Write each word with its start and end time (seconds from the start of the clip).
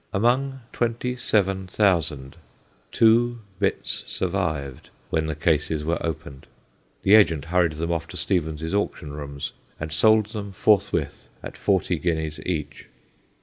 Among 0.11 0.61
twenty 0.73 1.15
seven 1.15 1.67
thousand 1.67 2.35
two 2.91 3.41
bits 3.59 4.03
survived 4.07 4.89
when 5.11 5.27
the 5.27 5.35
cases 5.35 5.83
were 5.85 6.03
opened; 6.03 6.47
the 7.03 7.13
agent 7.13 7.45
hurried 7.45 7.73
them 7.73 7.91
off 7.91 8.07
to 8.07 8.17
Stevens's 8.17 8.73
auction 8.73 9.11
rooms, 9.13 9.51
and 9.79 9.93
sold 9.93 10.25
them 10.29 10.53
forthwith 10.53 11.27
at 11.43 11.55
forty 11.55 11.99
guineas 11.99 12.39
each. 12.47 12.87